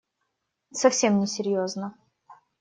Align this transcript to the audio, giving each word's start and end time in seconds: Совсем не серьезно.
Совсем 0.71 1.19
не 1.19 1.27
серьезно. 1.27 1.95